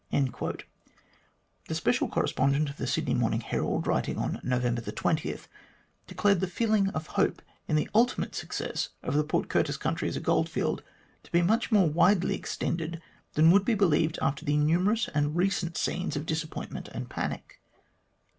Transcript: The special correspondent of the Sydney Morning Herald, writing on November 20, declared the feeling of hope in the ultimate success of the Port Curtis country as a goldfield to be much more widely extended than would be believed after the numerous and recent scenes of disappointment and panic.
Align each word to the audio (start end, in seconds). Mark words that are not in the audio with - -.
The 1.67 1.75
special 1.75 2.07
correspondent 2.09 2.71
of 2.71 2.77
the 2.77 2.87
Sydney 2.87 3.13
Morning 3.13 3.41
Herald, 3.41 3.85
writing 3.85 4.17
on 4.17 4.41
November 4.43 4.81
20, 4.81 5.37
declared 6.07 6.39
the 6.39 6.47
feeling 6.47 6.89
of 6.89 7.05
hope 7.05 7.39
in 7.67 7.75
the 7.75 7.87
ultimate 7.93 8.33
success 8.33 8.89
of 9.03 9.13
the 9.13 9.23
Port 9.23 9.47
Curtis 9.47 9.77
country 9.77 10.09
as 10.09 10.17
a 10.17 10.19
goldfield 10.19 10.81
to 11.21 11.31
be 11.31 11.43
much 11.43 11.71
more 11.71 11.87
widely 11.87 12.33
extended 12.33 12.99
than 13.33 13.51
would 13.51 13.63
be 13.63 13.75
believed 13.75 14.17
after 14.23 14.43
the 14.43 14.57
numerous 14.57 15.07
and 15.09 15.35
recent 15.35 15.77
scenes 15.77 16.15
of 16.15 16.25
disappointment 16.25 16.87
and 16.91 17.07
panic. 17.07 17.59